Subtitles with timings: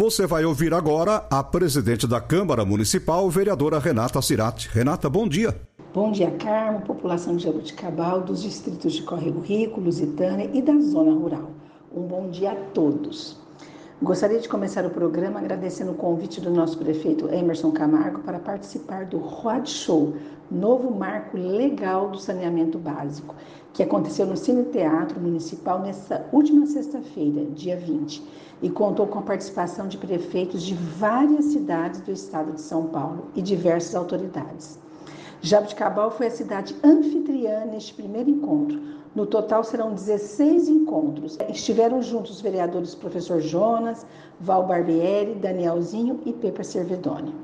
[0.00, 4.66] Você vai ouvir agora a presidente da Câmara Municipal, vereadora Renata Cirati.
[4.72, 5.54] Renata, bom dia.
[5.92, 11.12] Bom dia, Carmo, população de Jabuticabal, dos distritos de Córrego Rico, Lusitânia e da zona
[11.12, 11.50] rural.
[11.94, 13.36] Um bom dia a todos.
[14.02, 19.04] Gostaria de começar o programa agradecendo o convite do nosso prefeito Emerson Camargo para participar
[19.04, 20.14] do Road Show,
[20.50, 23.34] novo marco legal do saneamento básico,
[23.74, 28.22] que aconteceu no Cine Teatro Municipal nesta última sexta-feira, dia 20,
[28.62, 33.26] e contou com a participação de prefeitos de várias cidades do estado de São Paulo
[33.36, 34.78] e diversas autoridades.
[35.42, 38.80] Jabuticabal foi a cidade anfitriã neste primeiro encontro.
[39.14, 41.36] No total serão 16 encontros.
[41.48, 44.06] Estiveram juntos os vereadores professor Jonas,
[44.38, 47.34] Val Barbieri, Danielzinho e Pepa Cervedoni.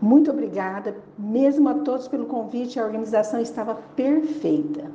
[0.00, 4.90] Muito obrigada, mesmo a todos pelo convite, a organização estava perfeita.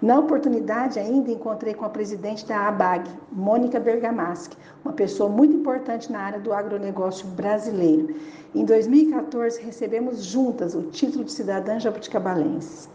[0.00, 6.10] Na oportunidade, ainda encontrei com a presidente da ABAG, Mônica Bergamaschi, uma pessoa muito importante
[6.10, 8.16] na área do agronegócio brasileiro.
[8.52, 12.88] Em 2014, recebemos juntas o título de cidadã jabuticabalense.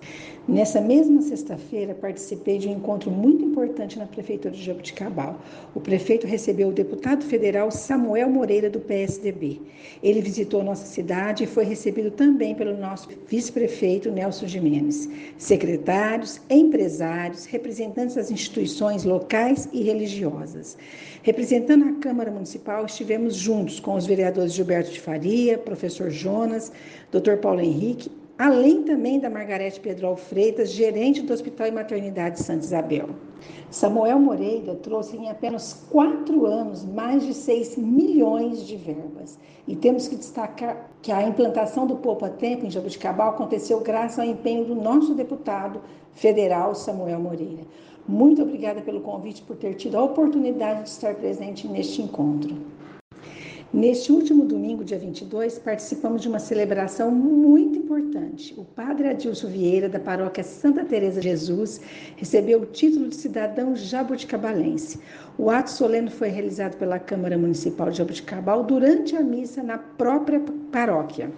[0.47, 5.41] Nessa mesma sexta-feira, participei de um encontro muito importante na Prefeitura de Jabuticabal.
[5.75, 9.59] O prefeito recebeu o deputado federal Samuel Moreira, do PSDB.
[10.01, 17.43] Ele visitou nossa cidade e foi recebido também pelo nosso vice-prefeito Nelson Jimenez, secretários, empresários,
[17.43, 20.77] representantes das instituições locais e religiosas.
[21.23, 26.71] Representando a Câmara Municipal, estivemos juntos com os vereadores Gilberto de Faria, professor Jonas,
[27.11, 32.63] doutor Paulo Henrique além também da Margarete Pedro Freitas, gerente do Hospital e Maternidade Santa
[32.63, 33.09] Isabel.
[33.71, 39.37] Samuel Moreira trouxe em apenas quatro anos mais de 6 milhões de verbas.
[39.67, 44.25] E temos que destacar que a implantação do Poupa Tempo em Jabuticabal aconteceu graças ao
[44.25, 45.81] empenho do nosso deputado
[46.13, 47.63] federal Samuel Moreira.
[48.07, 52.55] Muito obrigada pelo convite, por ter tido a oportunidade de estar presente neste encontro.
[53.73, 58.53] Neste último domingo, dia 22, participamos de uma celebração muito importante.
[58.57, 61.81] O padre Adilson Vieira, da paróquia Santa Teresa de Jesus,
[62.15, 65.01] recebeu o título de cidadão jabuticabalense.
[65.37, 70.41] O ato solene foi realizado pela Câmara Municipal de Jabuticabal durante a missa na própria
[70.71, 71.29] paróquia.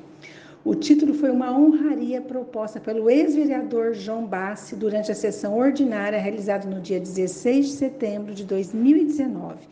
[0.63, 6.69] O título foi uma honraria proposta pelo ex-vereador João Bassi durante a sessão ordinária realizada
[6.69, 9.67] no dia 16 de setembro de 2019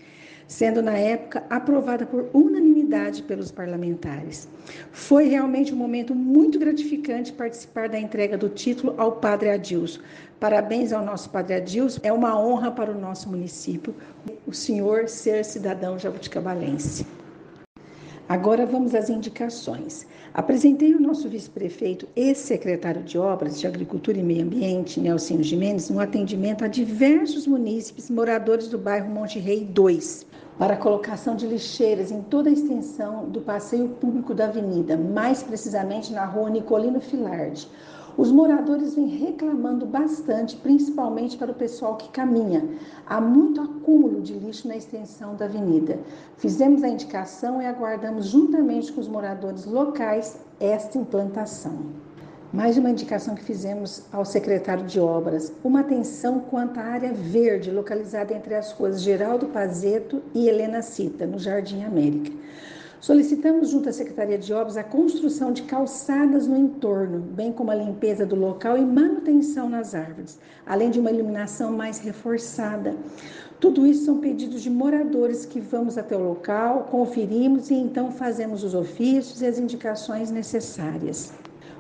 [0.47, 4.47] sendo na época aprovada por unanimidade pelos parlamentares.
[4.91, 10.00] Foi realmente um momento muito gratificante participar da entrega do título ao Padre Adilson.
[10.40, 13.94] Parabéns ao nosso Padre Adilson, é uma honra para o nosso município
[14.46, 17.06] o senhor ser cidadão jabuticabalense.
[18.30, 20.06] Agora vamos às indicações.
[20.34, 25.90] Apresentei o nosso vice-prefeito e secretário de Obras de Agricultura e Meio Ambiente, Nelson Jimenez,
[25.90, 30.27] no atendimento a diversos munícipes moradores do bairro Monte Rei 2,
[30.57, 35.44] para a colocação de lixeiras em toda a extensão do passeio público da avenida, mais
[35.44, 37.69] precisamente na rua Nicolino Filardi,
[38.18, 42.68] os moradores vêm reclamando bastante, principalmente para o pessoal que caminha.
[43.06, 46.00] Há muito acúmulo de lixo na extensão da avenida.
[46.35, 51.78] Fizemos a indicação e aguardamos, juntamente com os moradores locais, esta implantação.
[52.53, 57.69] Mais uma indicação que fizemos ao secretário de Obras: uma atenção quanto à área verde
[57.69, 62.31] localizada entre as ruas Geraldo Pazeto e Helena Cita, no Jardim América.
[63.02, 67.75] Solicitamos junto à Secretaria de Obras a construção de calçadas no entorno, bem como a
[67.75, 72.96] limpeza do local e manutenção nas árvores, além de uma iluminação mais reforçada.
[73.59, 78.63] Tudo isso são pedidos de moradores que vamos até o local, conferimos e então fazemos
[78.63, 81.33] os ofícios e as indicações necessárias.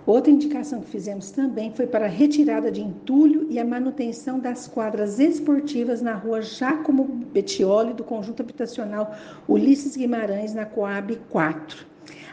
[0.07, 4.65] Outra indicação que fizemos também foi para a retirada de entulho e a manutenção das
[4.65, 9.13] quadras esportivas na rua Giacomo Bettioli do conjunto habitacional
[9.49, 11.85] Ulisses Guimarães, na Coab 4.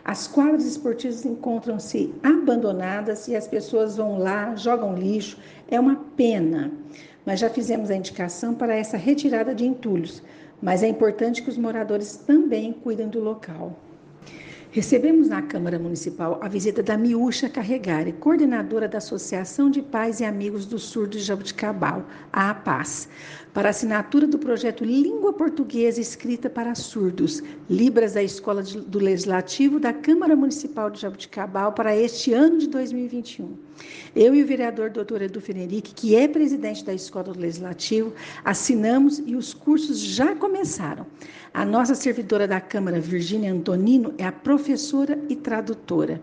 [0.05, 5.37] As quadras esportivas encontram-se abandonadas e as pessoas vão lá, jogam lixo.
[5.67, 6.71] É uma pena,
[7.26, 10.23] mas já fizemos a indicação para essa retirada de entulhos.
[10.62, 13.76] Mas é importante que os moradores também cuidem do local.
[14.75, 20.25] Recebemos na Câmara Municipal a visita da Miúcha Carregari, coordenadora da Associação de Pais e
[20.25, 23.09] Amigos do Surdo de Jabuticabal, a APAS,
[23.53, 27.41] para a assinatura do projeto Língua Portuguesa Escrita para Surdos,
[27.71, 33.56] Libras da Escola do Legislativo da Câmara Municipal de Jabuticabal para este ano de 2021.
[34.15, 35.23] Eu e o vereador Dr.
[35.23, 38.12] Edu Fenerick, que é presidente da Escola do Legislativo,
[38.44, 41.06] assinamos e os cursos já começaram.
[41.53, 44.63] A nossa servidora da Câmara, Virgínia Antonino, é a professora
[45.28, 46.20] e tradutora.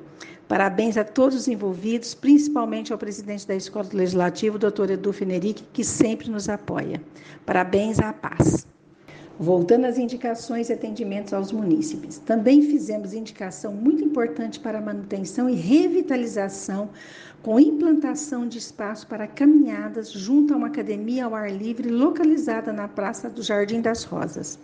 [0.48, 5.64] Parabéns a todos os envolvidos, principalmente ao presidente da Escola do Legislativo, doutor Edu Fenerick,
[5.72, 7.02] que sempre nos apoia.
[7.46, 8.68] Parabéns à paz.
[9.40, 15.50] Voltando às indicações e atendimentos aos munícipes, também fizemos indicação muito importante para a manutenção
[15.50, 16.90] e revitalização
[17.42, 22.88] com implantação de espaço para caminhadas junto a uma academia ao ar livre localizada na
[22.88, 24.60] Praça do Jardim das Rosas.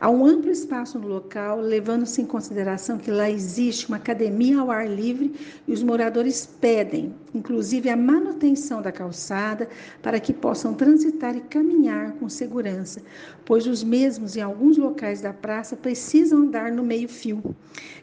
[0.00, 4.70] Há um amplo espaço no local, levando-se em consideração que lá existe uma academia ao
[4.70, 5.34] ar livre
[5.68, 9.68] e os moradores pedem, inclusive, a manutenção da calçada
[10.00, 13.02] para que possam transitar e caminhar com segurança,
[13.44, 17.54] pois os mesmos em alguns locais da praça precisam andar no meio-fio.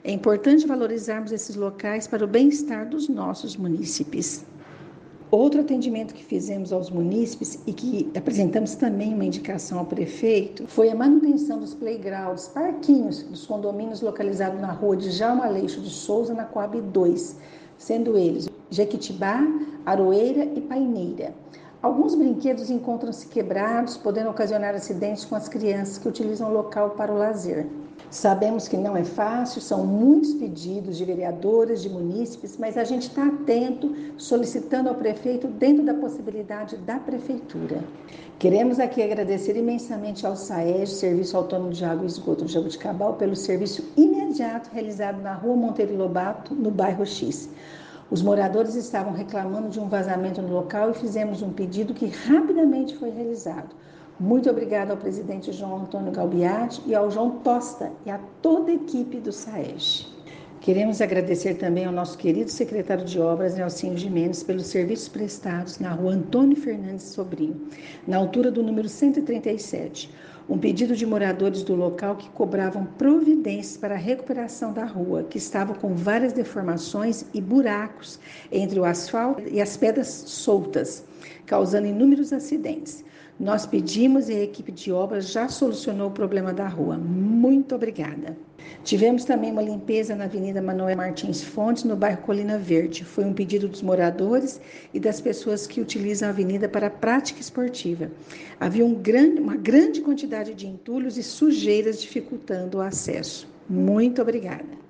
[0.03, 4.45] É importante valorizarmos esses locais para o bem-estar dos nossos munícipes.
[5.29, 10.89] Outro atendimento que fizemos aos munícipes e que apresentamos também uma indicação ao prefeito foi
[10.89, 16.33] a manutenção dos playgrounds, parquinhos dos condomínios localizados na rua de Jalma Aleixo de Souza,
[16.33, 17.35] na Coab 2,
[17.77, 19.41] sendo eles Jequitibá,
[19.85, 21.35] Aroeira e Paineira.
[21.81, 27.13] Alguns brinquedos encontram-se quebrados, podendo ocasionar acidentes com as crianças que utilizam o local para
[27.13, 27.67] o lazer.
[28.09, 33.09] Sabemos que não é fácil, são muitos pedidos de vereadores, de munícipes, mas a gente
[33.09, 37.83] está atento, solicitando ao prefeito dentro da possibilidade da prefeitura.
[38.39, 43.35] Queremos aqui agradecer imensamente ao SAEG, Serviço Autônomo de Água e Esgoto de Jabuticabal, pelo
[43.35, 47.49] serviço imediato realizado na rua Monteiro Lobato, no bairro X.
[48.09, 52.95] Os moradores estavam reclamando de um vazamento no local e fizemos um pedido que rapidamente
[52.95, 53.75] foi realizado.
[54.17, 58.75] Muito obrigada ao presidente João Antônio Galbiati e ao João Tosta e a toda a
[58.75, 60.16] equipe do SAEG.
[60.67, 65.93] Queremos agradecer também ao nosso querido secretário de Obras, Nelsinho Jimenez, pelos serviços prestados na
[65.93, 67.69] rua Antônio Fernandes Sobrinho,
[68.05, 70.13] na altura do número 137.
[70.49, 75.37] Um pedido de moradores do local que cobravam providências para a recuperação da rua, que
[75.37, 78.19] estava com várias deformações e buracos
[78.51, 81.05] entre o asfalto e as pedras soltas,
[81.45, 83.05] causando inúmeros acidentes.
[83.39, 86.97] Nós pedimos e a equipe de obras já solucionou o problema da rua.
[86.97, 88.35] Muito obrigada.
[88.83, 93.05] Tivemos também uma limpeza na Avenida Manuel Martins Fontes, no bairro Colina Verde.
[93.05, 94.59] Foi um pedido dos moradores
[94.91, 98.11] e das pessoas que utilizam a avenida para prática esportiva.
[98.59, 103.47] Havia um grande, uma grande quantidade de entulhos e sujeiras dificultando o acesso.
[103.69, 104.86] Muito obrigada.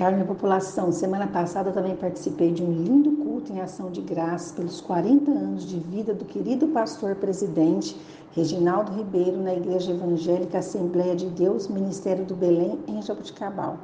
[0.00, 4.80] Carne população, semana passada também participei de um lindo culto em ação de graça pelos
[4.80, 8.00] 40 anos de vida do querido pastor presidente
[8.32, 13.76] Reginaldo Ribeiro na Igreja Evangélica Assembleia de Deus, Ministério do Belém, em Jabuticabal.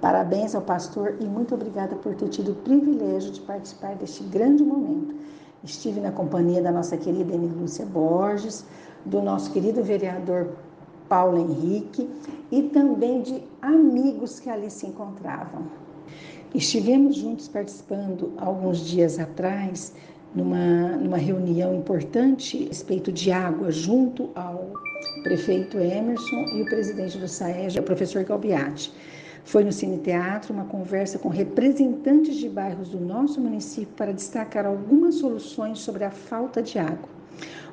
[0.00, 4.64] Parabéns ao pastor e muito obrigada por ter tido o privilégio de participar deste grande
[4.64, 5.14] momento.
[5.62, 8.66] Estive na companhia da nossa querida Emília Lúcia Borges,
[9.04, 10.48] do nosso querido vereador
[11.08, 12.08] Paulo Henrique
[12.50, 15.62] e também de amigos que ali se encontravam.
[16.54, 19.92] Estivemos juntos participando alguns dias atrás
[20.34, 24.72] numa, numa reunião importante a respeito de água junto ao
[25.22, 28.92] prefeito Emerson e o presidente do SAEG, o professor Galbiati.
[29.44, 34.64] Foi no Cine Teatro uma conversa com representantes de bairros do nosso município para destacar
[34.64, 37.13] algumas soluções sobre a falta de água.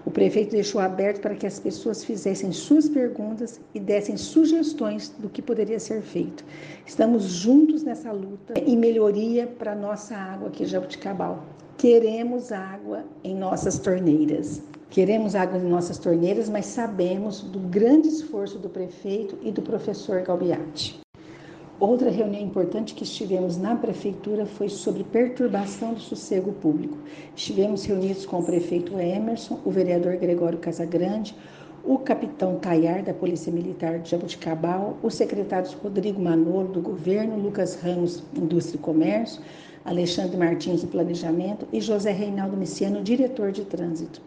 [0.06, 5.30] O prefeito deixou aberto para que as pessoas fizessem suas perguntas e dessem sugestões do
[5.30, 6.44] que poderia ser feito.
[6.86, 11.44] Estamos juntos nessa luta e melhoria para nossa água aqui em Jabuticabal.
[11.78, 14.62] Queremos água em nossas torneiras.
[14.90, 20.22] Queremos água em nossas torneiras, mas sabemos do grande esforço do prefeito e do professor
[20.22, 21.00] Galbiati.
[21.82, 26.96] Outra reunião importante que estivemos na prefeitura foi sobre perturbação do sossego público.
[27.36, 31.36] Estivemos reunidos com o prefeito Emerson, o vereador Gregório Casagrande,
[31.84, 37.74] o capitão Tayar, da Polícia Militar de Jabuticabal, os secretários Rodrigo Manolo, do governo, Lucas
[37.74, 39.42] Ramos, Indústria e Comércio,
[39.84, 44.22] Alexandre Martins, do Planejamento, e José Reinaldo Messiano, diretor de Trânsito.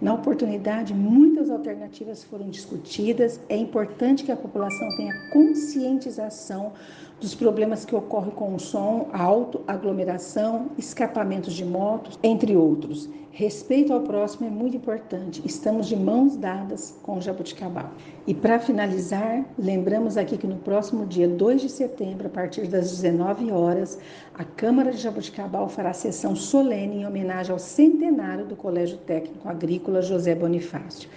[0.00, 3.40] Na oportunidade, muitas alternativas foram discutidas.
[3.48, 6.72] É importante que a população tenha conscientização
[7.20, 13.08] dos problemas que ocorrem com o som alto, aglomeração, escapamentos de motos, entre outros.
[13.30, 15.40] Respeito ao próximo é muito importante.
[15.44, 17.92] Estamos de mãos dadas com o Jabuticabal.
[18.26, 22.90] E para finalizar, lembramos aqui que no próximo dia 2 de setembro, a partir das
[22.90, 23.98] 19 horas,
[24.34, 30.02] a Câmara de Jabuticabal fará sessão solene em homenagem ao centenário do Colégio Técnico Agrícola
[30.02, 31.08] José Bonifácio.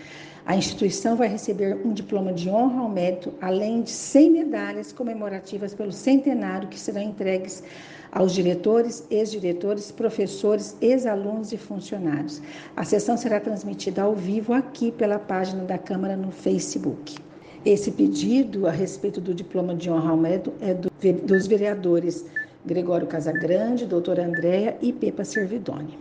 [0.46, 5.76] A instituição vai receber um diploma de honra ao mérito, além de 100 medalhas comemorativas
[5.76, 7.64] pelo centenário que serão entregues
[8.12, 12.42] aos diretores, ex-diretores, professores, ex-alunos e funcionários.
[12.76, 17.18] A sessão será transmitida ao vivo aqui pela página da Câmara no Facebook.
[17.64, 20.92] Esse pedido a respeito do diploma de honra ao mérito é do,
[21.24, 22.26] dos vereadores
[22.66, 25.98] Gregório Casagrande, doutora Andréa e Pepa Servidoni.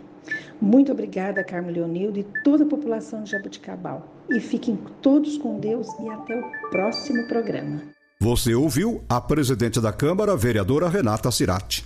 [0.60, 4.19] Muito obrigada, Carmo Leonildo e toda a população de Jabuticabal.
[4.30, 7.82] E fiquem todos com Deus e até o próximo programa.
[8.20, 11.84] Você ouviu a presidente da Câmara, vereadora Renata Cirati.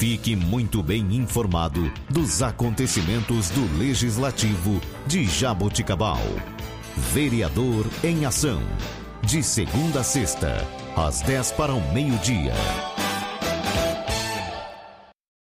[0.00, 6.20] Fique muito bem informado dos acontecimentos do Legislativo de Jaboticabal.
[7.12, 8.62] Vereador em Ação.
[9.22, 12.54] De segunda a sexta, às 10 para o meio-dia.